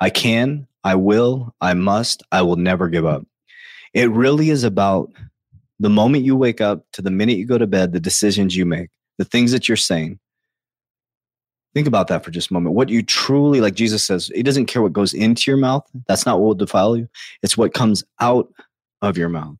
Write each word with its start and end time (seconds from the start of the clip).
I 0.00 0.10
can, 0.10 0.66
I 0.82 0.96
will, 0.96 1.54
I 1.60 1.74
must, 1.74 2.22
I 2.32 2.42
will 2.42 2.56
never 2.56 2.88
give 2.88 3.06
up. 3.06 3.26
It 3.94 4.10
really 4.10 4.50
is 4.50 4.64
about 4.64 5.10
the 5.78 5.88
moment 5.88 6.24
you 6.24 6.36
wake 6.36 6.60
up 6.60 6.84
to 6.92 7.02
the 7.02 7.10
minute 7.10 7.38
you 7.38 7.46
go 7.46 7.58
to 7.58 7.66
bed, 7.66 7.92
the 7.92 8.00
decisions 8.00 8.56
you 8.56 8.66
make, 8.66 8.90
the 9.18 9.24
things 9.24 9.52
that 9.52 9.68
you're 9.68 9.76
saying. 9.76 10.18
Think 11.74 11.88
about 11.88 12.08
that 12.08 12.24
for 12.24 12.30
just 12.30 12.50
a 12.50 12.52
moment. 12.52 12.74
What 12.74 12.88
you 12.88 13.02
truly, 13.02 13.60
like 13.60 13.74
Jesus 13.74 14.04
says, 14.04 14.30
it 14.34 14.44
doesn't 14.44 14.66
care 14.66 14.82
what 14.82 14.92
goes 14.92 15.12
into 15.12 15.50
your 15.50 15.56
mouth. 15.56 15.88
That's 16.06 16.26
not 16.26 16.38
what 16.38 16.46
will 16.46 16.54
defile 16.54 16.96
you. 16.96 17.08
It's 17.42 17.56
what 17.56 17.74
comes 17.74 18.04
out 18.20 18.52
of 19.02 19.18
your 19.18 19.28
mouth. 19.28 19.56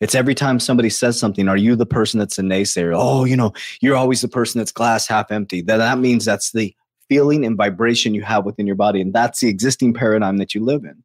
It's 0.00 0.14
every 0.14 0.34
time 0.34 0.60
somebody 0.60 0.90
says 0.90 1.18
something, 1.18 1.48
are 1.48 1.56
you 1.56 1.76
the 1.76 1.86
person 1.86 2.18
that's 2.18 2.38
a 2.38 2.42
naysayer? 2.42 2.92
Oh, 2.94 3.24
you 3.24 3.36
know, 3.36 3.52
you're 3.80 3.96
always 3.96 4.20
the 4.20 4.28
person 4.28 4.58
that's 4.58 4.72
glass 4.72 5.06
half 5.06 5.30
empty. 5.30 5.62
That, 5.62 5.78
that 5.78 5.98
means 5.98 6.24
that's 6.24 6.52
the 6.52 6.74
feeling 7.08 7.44
and 7.44 7.56
vibration 7.56 8.14
you 8.14 8.22
have 8.22 8.44
within 8.44 8.66
your 8.66 8.76
body. 8.76 9.00
And 9.00 9.14
that's 9.14 9.40
the 9.40 9.48
existing 9.48 9.94
paradigm 9.94 10.36
that 10.38 10.54
you 10.54 10.62
live 10.62 10.84
in. 10.84 11.02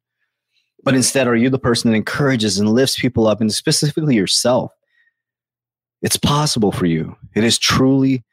But 0.84 0.96
instead, 0.96 1.28
are 1.28 1.36
you 1.36 1.50
the 1.50 1.60
person 1.60 1.92
that 1.92 1.98
encourages 1.98 2.58
and 2.58 2.70
lifts 2.70 3.00
people 3.00 3.28
up 3.28 3.42
and 3.42 3.54
specifically 3.54 4.16
yourself? 4.16 4.72
It's 6.02 6.18
possible 6.18 6.72
for 6.72 6.88
you. 6.88 7.16
It 7.36 7.44
is 7.44 7.60
truly, 7.60 8.24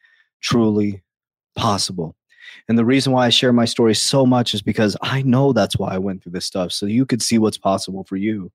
truly 0.41 1.03
possible. 1.57 2.17
And 2.69 2.79
the 2.79 2.85
reason 2.85 3.13
why 3.13 3.27
I 3.27 3.31
share 3.31 3.53
my 3.53 3.67
story 3.67 3.95
so 3.95 4.25
much 4.25 4.55
is 4.55 4.63
because 4.63 4.97
I 5.03 5.23
know 5.23 5.53
that's 5.53 5.79
why 5.79 5.95
I 5.95 5.99
went 5.99 6.23
through 6.23 6.33
this 6.33 6.47
stuff. 6.47 6.73
So 6.73 6.87
you 6.87 7.05
could 7.05 7.23
see 7.23 7.39
what's 7.39 7.59
possible 7.59 8.05
for 8.05 8.17
you 8.17 8.51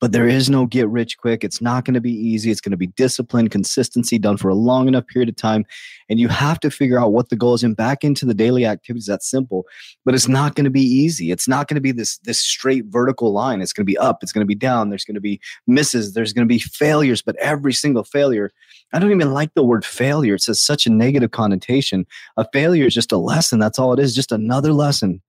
but 0.00 0.12
there 0.12 0.28
is 0.28 0.48
no 0.48 0.66
get 0.66 0.88
rich 0.88 1.18
quick. 1.18 1.42
It's 1.42 1.60
not 1.60 1.84
going 1.84 1.94
to 1.94 2.00
be 2.00 2.12
easy. 2.12 2.50
It's 2.50 2.60
going 2.60 2.70
to 2.70 2.76
be 2.76 2.88
discipline, 2.88 3.48
consistency 3.48 4.18
done 4.18 4.36
for 4.36 4.48
a 4.48 4.54
long 4.54 4.88
enough 4.88 5.06
period 5.06 5.28
of 5.28 5.36
time. 5.36 5.64
And 6.08 6.20
you 6.20 6.28
have 6.28 6.60
to 6.60 6.70
figure 6.70 6.98
out 6.98 7.12
what 7.12 7.30
the 7.30 7.36
goal 7.36 7.54
is 7.54 7.64
and 7.64 7.76
back 7.76 8.04
into 8.04 8.24
the 8.24 8.34
daily 8.34 8.64
activities. 8.64 9.06
That's 9.06 9.28
simple, 9.28 9.66
but 10.04 10.14
it's 10.14 10.28
not 10.28 10.54
going 10.54 10.64
to 10.64 10.70
be 10.70 10.82
easy. 10.82 11.30
It's 11.32 11.48
not 11.48 11.68
going 11.68 11.74
to 11.74 11.80
be 11.80 11.92
this, 11.92 12.18
this 12.18 12.40
straight 12.40 12.84
vertical 12.86 13.32
line. 13.32 13.60
It's 13.60 13.72
going 13.72 13.84
to 13.84 13.90
be 13.90 13.98
up. 13.98 14.22
It's 14.22 14.32
going 14.32 14.44
to 14.44 14.46
be 14.46 14.54
down. 14.54 14.90
There's 14.90 15.04
going 15.04 15.14
to 15.16 15.20
be 15.20 15.40
misses. 15.66 16.14
There's 16.14 16.32
going 16.32 16.46
to 16.46 16.52
be 16.52 16.60
failures, 16.60 17.22
but 17.22 17.36
every 17.36 17.72
single 17.72 18.04
failure, 18.04 18.52
I 18.92 18.98
don't 18.98 19.12
even 19.12 19.34
like 19.34 19.54
the 19.54 19.64
word 19.64 19.84
failure. 19.84 20.34
It 20.34 20.42
says 20.42 20.60
such 20.60 20.86
a 20.86 20.90
negative 20.90 21.32
connotation. 21.32 22.06
A 22.36 22.46
failure 22.52 22.86
is 22.86 22.94
just 22.94 23.12
a 23.12 23.18
lesson. 23.18 23.58
That's 23.58 23.78
all 23.78 23.92
it 23.92 23.98
is. 23.98 24.14
Just 24.14 24.32
another 24.32 24.72
lesson. 24.72 25.20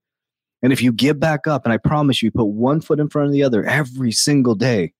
And 0.61 0.73
if 0.73 0.81
you 0.81 0.91
get 0.91 1.19
back 1.19 1.47
up, 1.47 1.65
and 1.65 1.73
I 1.73 1.77
promise 1.77 2.21
you, 2.21 2.27
you 2.27 2.31
put 2.31 2.45
one 2.45 2.81
foot 2.81 2.99
in 2.99 3.09
front 3.09 3.27
of 3.27 3.33
the 3.33 3.43
other 3.43 3.63
every 3.63 4.11
single 4.11 4.55
day, 4.55 4.93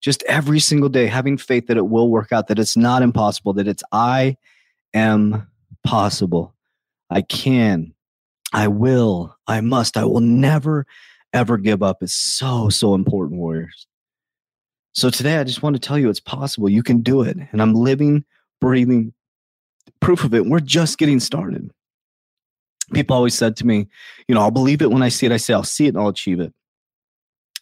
just 0.00 0.22
every 0.24 0.60
single 0.60 0.88
day, 0.88 1.06
having 1.06 1.38
faith 1.38 1.66
that 1.68 1.76
it 1.76 1.88
will 1.88 2.10
work 2.10 2.32
out, 2.32 2.48
that 2.48 2.58
it's 2.58 2.76
not 2.76 3.02
impossible, 3.02 3.52
that 3.54 3.68
it's 3.68 3.82
I 3.92 4.36
am 4.94 5.46
possible. 5.84 6.54
I 7.10 7.22
can, 7.22 7.94
I 8.52 8.68
will, 8.68 9.36
I 9.46 9.60
must, 9.60 9.96
I 9.96 10.04
will 10.04 10.20
never, 10.20 10.86
ever 11.32 11.56
give 11.58 11.82
up 11.82 12.02
is 12.02 12.14
so, 12.14 12.68
so 12.68 12.94
important, 12.94 13.38
warriors. 13.38 13.86
So 14.94 15.10
today, 15.10 15.36
I 15.36 15.44
just 15.44 15.62
want 15.62 15.76
to 15.76 15.80
tell 15.80 15.98
you 15.98 16.10
it's 16.10 16.20
possible. 16.20 16.68
You 16.68 16.82
can 16.82 17.02
do 17.02 17.22
it. 17.22 17.36
And 17.52 17.62
I'm 17.62 17.74
living, 17.74 18.24
breathing 18.60 19.12
proof 20.00 20.24
of 20.24 20.34
it. 20.34 20.46
We're 20.46 20.60
just 20.60 20.98
getting 20.98 21.20
started 21.20 21.70
people 22.92 23.16
always 23.16 23.34
said 23.34 23.56
to 23.56 23.66
me, 23.66 23.88
you 24.26 24.34
know, 24.34 24.40
I'll 24.40 24.50
believe 24.50 24.82
it 24.82 24.90
when 24.90 25.02
I 25.02 25.08
see 25.08 25.26
it. 25.26 25.32
I 25.32 25.36
say, 25.36 25.54
I'll 25.54 25.64
see 25.64 25.86
it 25.86 25.90
and 25.90 25.98
I'll 25.98 26.08
achieve 26.08 26.40
it. 26.40 26.52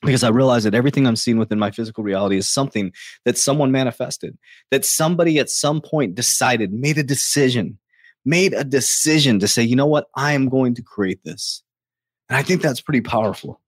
Because 0.02 0.22
I 0.22 0.28
realize 0.28 0.64
that 0.64 0.74
everything 0.74 1.06
I'm 1.06 1.16
seeing 1.16 1.38
within 1.38 1.58
my 1.58 1.70
physical 1.70 2.04
reality 2.04 2.36
is 2.36 2.48
something 2.48 2.92
that 3.24 3.38
someone 3.38 3.72
manifested, 3.72 4.36
that 4.70 4.84
somebody 4.84 5.38
at 5.38 5.48
some 5.48 5.80
point 5.80 6.14
decided, 6.14 6.72
made 6.72 6.98
a 6.98 7.02
decision, 7.02 7.78
made 8.24 8.52
a 8.52 8.62
decision 8.62 9.38
to 9.40 9.48
say, 9.48 9.62
you 9.62 9.74
know 9.74 9.86
what, 9.86 10.06
I 10.14 10.32
am 10.32 10.48
going 10.48 10.74
to 10.74 10.82
create 10.82 11.20
this. 11.24 11.62
And 12.28 12.36
I 12.36 12.42
think 12.42 12.60
that's 12.60 12.80
pretty 12.80 13.00
powerful. 13.00 13.60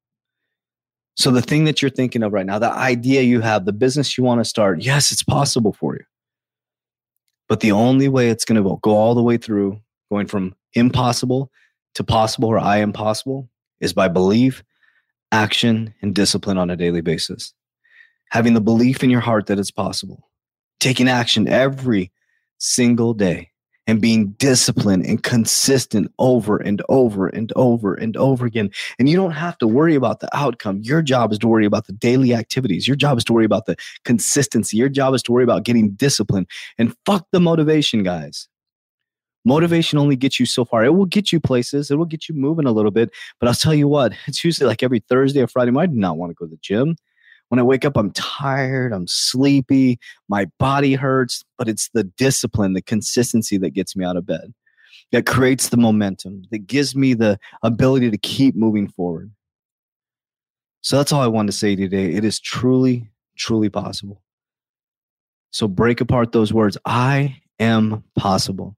So, 1.17 1.33
the 1.33 1.43
thing 1.43 1.65
that 1.65 1.83
you're 1.83 1.91
thinking 1.91 2.23
of 2.23 2.33
right 2.33 2.47
now, 2.47 2.61
the 2.61 2.71
idea 2.71 3.23
you 3.23 3.41
have, 3.41 3.65
the 3.65 3.73
business 3.73 4.17
you 4.17 4.23
want 4.23 4.41
to 4.41 4.45
start, 4.45 4.83
yes, 4.83 5.11
it's 5.11 5.23
possible 5.23 5.73
for 5.73 5.95
you. 5.95 6.05
But 7.49 7.61
the 7.61 7.73
only 7.73 8.09
way 8.09 8.29
it's 8.29 8.45
going 8.45 8.63
to 8.63 8.79
go 8.83 8.91
all 8.91 9.15
the 9.15 9.23
way 9.23 9.37
through, 9.37 9.81
going 10.11 10.27
from 10.27 10.55
impossible 10.75 11.51
to 11.95 12.05
possible 12.05 12.49
or 12.49 12.59
I 12.59 12.79
am 12.79 12.93
possible, 12.93 13.49
is 13.81 13.93
by 13.93 14.09
belief, 14.09 14.63
action, 15.33 15.95
and 16.03 16.15
discipline 16.15 16.59
on 16.59 16.71
a 16.71 16.77
daily 16.77 17.01
basis. 17.01 17.53
Having 18.31 18.55
the 18.55 18.61
belief 18.61 19.03
in 19.03 19.11
your 19.11 19.21
heart 19.21 19.47
that 19.47 19.59
it's 19.59 19.71
possible, 19.71 20.29
taking 20.81 21.09
action 21.09 21.49
every 21.49 22.13
single 22.59 23.15
day 23.15 23.51
and 23.89 24.03
being 24.03 24.33
disciplined 24.33 25.07
and 25.07 25.23
consistent 25.23 26.13
over 26.19 26.59
and 26.59 26.83
over 26.91 27.27
and 27.27 27.51
over 27.57 27.95
and 27.95 28.19
over 28.19 28.45
again. 28.45 28.71
And 28.99 29.09
you 29.09 29.17
don't 29.17 29.31
have 29.33 29.57
to 29.59 29.67
worry 29.67 29.95
about 29.95 30.21
the 30.21 30.29
outcome. 30.37 30.81
Your 30.83 31.01
job 31.01 31.33
is 31.33 31.39
to 31.39 31.49
worry 31.49 31.65
about 31.65 31.87
the 31.87 31.95
daily 31.95 32.35
activities. 32.35 32.87
Your 32.87 32.99
job 32.99 33.17
is 33.17 33.25
to 33.25 33.33
worry 33.33 33.47
about 33.47 33.65
the 33.65 33.77
consistency. 34.05 34.77
Your 34.77 34.91
job 34.91 35.15
is 35.15 35.23
to 35.23 35.33
worry 35.33 35.45
about 35.45 35.65
getting 35.65 35.93
discipline. 35.93 36.47
And 36.77 36.95
fuck 37.07 37.27
the 37.33 37.41
motivation, 37.41 38.03
guys. 38.03 38.47
Motivation 39.49 39.99
only 39.99 40.15
gets 40.15 40.39
you 40.39 40.45
so 40.45 40.67
far. 40.67 40.85
It 40.85 40.95
will 40.95 41.07
get 41.07 41.33
you 41.33 41.41
places. 41.41 41.91
It 41.91 41.97
will 41.97 42.05
get 42.05 42.29
you 42.29 42.35
moving 42.35 42.67
a 42.67 42.71
little 42.71 42.91
bit. 42.91 43.11
But 43.41 43.49
I'll 43.49 43.55
tell 43.55 43.73
you 43.73 43.89
what, 43.89 44.13
it's 44.27 44.45
usually 44.45 44.67
like 44.67 44.83
every 44.83 45.01
Thursday 45.01 45.41
or 45.41 45.47
Friday. 45.47 45.73
I 45.75 45.87
do 45.87 45.95
not 45.95 46.19
want 46.19 46.31
to 46.31 46.35
go 46.35 46.45
to 46.45 46.51
the 46.51 46.59
gym. 46.61 46.97
When 47.49 47.59
I 47.59 47.63
wake 47.63 47.87
up, 47.87 47.97
I'm 47.97 48.11
tired, 48.11 48.93
I'm 48.93 49.07
sleepy, 49.07 49.99
my 50.29 50.49
body 50.59 50.93
hurts, 50.93 51.47
but 51.57 51.67
it's 51.67 51.89
the 51.95 52.05
discipline, 52.05 52.75
the 52.75 52.83
consistency 52.83 53.57
that 53.57 53.71
gets 53.71 53.97
me 53.97 54.05
out 54.05 54.19
of 54.19 54.27
bed, 54.27 54.53
that 55.13 55.25
creates 55.25 55.71
the 55.71 55.79
momentum, 55.79 56.43
that 56.51 56.67
gives 56.67 56.95
me 56.95 57.15
the 57.15 57.41
ability 57.63 58.11
to 58.11 58.19
keep 58.19 58.55
moving 58.55 58.87
forward. 58.87 59.31
So 60.83 60.99
that's 60.99 61.11
all 61.11 61.23
I 61.23 61.27
wanted 61.27 61.53
to 61.53 61.57
say 61.57 61.75
today. 61.75 62.13
It 62.13 62.23
is 62.23 62.39
truly, 62.39 63.09
truly 63.39 63.71
possible. 63.71 64.21
So 65.51 65.67
break 65.67 66.03
apart 66.03 66.33
those 66.33 66.53
words. 66.53 66.77
I 66.85 67.41
am 67.59 68.05
possible. 68.15 68.77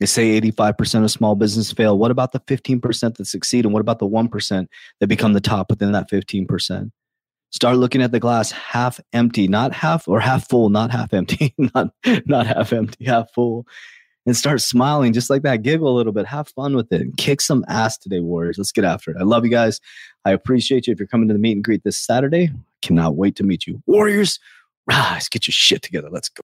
They 0.00 0.06
say 0.06 0.40
85% 0.40 1.04
of 1.04 1.10
small 1.10 1.34
business 1.34 1.72
fail. 1.72 1.98
What 1.98 2.10
about 2.10 2.32
the 2.32 2.40
15% 2.40 3.16
that 3.16 3.26
succeed? 3.26 3.64
And 3.64 3.74
what 3.74 3.80
about 3.80 3.98
the 3.98 4.08
1% 4.08 4.66
that 5.00 5.06
become 5.06 5.32
the 5.32 5.40
top 5.40 5.70
within 5.70 5.92
that 5.92 6.10
15%? 6.10 6.90
start 7.50 7.76
looking 7.76 8.02
at 8.02 8.12
the 8.12 8.20
glass 8.20 8.50
half 8.50 9.00
empty 9.12 9.48
not 9.48 9.72
half 9.72 10.06
or 10.06 10.20
half 10.20 10.48
full 10.48 10.68
not 10.68 10.90
half 10.90 11.12
empty 11.14 11.54
not 11.74 11.90
not 12.26 12.46
half 12.46 12.72
empty 12.72 13.04
half 13.04 13.30
full. 13.32 13.66
And 14.26 14.36
start 14.36 14.60
smiling 14.60 15.14
just 15.14 15.30
like 15.30 15.40
that. 15.42 15.62
Giggle 15.62 15.88
a 15.88 15.96
little 15.96 16.12
bit. 16.12 16.26
Have 16.26 16.48
fun 16.50 16.76
with 16.76 16.92
it. 16.92 17.16
Kick 17.16 17.40
some 17.40 17.64
ass 17.66 17.96
today 17.96 18.20
warriors. 18.20 18.58
Let's 18.58 18.72
get 18.72 18.84
after 18.84 19.10
it. 19.10 19.16
I 19.18 19.22
love 19.22 19.42
you 19.42 19.50
guys. 19.50 19.80
I 20.26 20.32
appreciate 20.32 20.86
you 20.86 20.92
if 20.92 20.98
you're 20.98 21.08
coming 21.08 21.28
to 21.28 21.32
the 21.32 21.40
meet 21.40 21.52
and 21.52 21.64
greet 21.64 21.82
this 21.82 21.98
saturday. 21.98 22.50
Cannot 22.82 23.16
wait 23.16 23.36
to 23.36 23.42
meet 23.42 23.66
you. 23.66 23.82
Warriors 23.86 24.38
rise. 24.86 25.30
Get 25.30 25.46
your 25.46 25.52
shit 25.52 25.80
together. 25.80 26.10
Let's 26.10 26.28
go 26.28 26.42